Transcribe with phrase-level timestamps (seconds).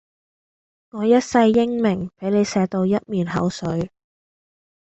[0.89, 3.91] 我一世英名，俾你鍚到一面口水